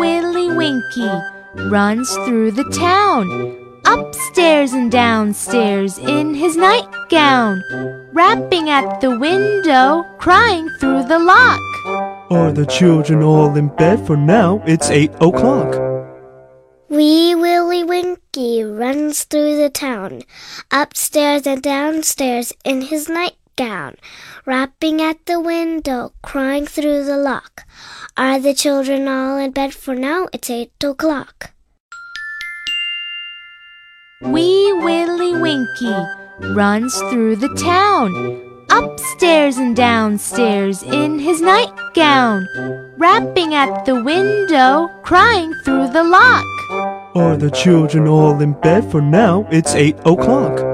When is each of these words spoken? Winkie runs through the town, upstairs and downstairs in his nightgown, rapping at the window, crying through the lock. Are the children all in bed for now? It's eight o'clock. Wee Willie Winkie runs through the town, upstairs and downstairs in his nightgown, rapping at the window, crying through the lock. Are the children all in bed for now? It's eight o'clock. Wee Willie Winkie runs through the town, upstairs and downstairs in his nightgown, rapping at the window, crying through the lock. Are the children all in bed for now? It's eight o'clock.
Winkie 0.00 1.22
runs 1.68 2.10
through 2.24 2.52
the 2.52 2.64
town, 2.64 3.26
upstairs 3.84 4.72
and 4.72 4.90
downstairs 4.90 5.98
in 5.98 6.34
his 6.34 6.56
nightgown, 6.56 7.62
rapping 8.12 8.70
at 8.70 9.00
the 9.00 9.18
window, 9.18 10.04
crying 10.18 10.68
through 10.80 11.04
the 11.04 11.18
lock. 11.18 11.60
Are 12.30 12.52
the 12.52 12.66
children 12.66 13.22
all 13.22 13.54
in 13.56 13.68
bed 13.68 14.06
for 14.06 14.16
now? 14.16 14.62
It's 14.66 14.90
eight 14.90 15.12
o'clock. 15.20 15.74
Wee 16.88 17.34
Willie 17.34 17.84
Winkie 17.84 18.64
runs 18.64 19.24
through 19.24 19.56
the 19.56 19.70
town, 19.70 20.22
upstairs 20.70 21.46
and 21.46 21.62
downstairs 21.62 22.52
in 22.64 22.82
his 22.82 23.08
nightgown, 23.58 23.96
rapping 24.46 25.00
at 25.00 25.24
the 25.26 25.40
window, 25.40 26.12
crying 26.22 26.66
through 26.66 27.04
the 27.04 27.16
lock. 27.16 27.66
Are 28.16 28.38
the 28.38 28.54
children 28.54 29.08
all 29.08 29.38
in 29.38 29.52
bed 29.52 29.74
for 29.74 29.94
now? 29.94 30.28
It's 30.32 30.50
eight 30.50 30.72
o'clock. 30.82 31.52
Wee 34.22 34.72
Willie 34.72 35.40
Winkie 35.40 36.06
runs 36.54 36.94
through 37.10 37.36
the 37.36 37.54
town, 37.54 38.10
upstairs 38.70 39.56
and 39.56 39.74
downstairs 39.74 40.82
in 40.82 41.18
his 41.18 41.40
nightgown, 41.40 42.46
rapping 42.98 43.54
at 43.54 43.84
the 43.84 44.02
window, 44.02 44.88
crying 45.02 45.52
through 45.64 45.88
the 45.88 46.04
lock. 46.04 46.44
Are 47.16 47.36
the 47.36 47.50
children 47.50 48.06
all 48.06 48.40
in 48.40 48.52
bed 48.60 48.90
for 48.90 49.00
now? 49.00 49.46
It's 49.50 49.74
eight 49.74 49.98
o'clock. 50.04 50.69